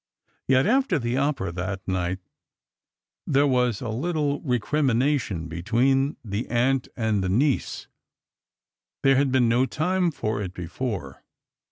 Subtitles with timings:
[0.47, 2.17] Yet after the opera that night
[3.27, 7.85] there was a little recrimination between the aunt and the niece;
[9.03, 11.21] there had been no time for it before.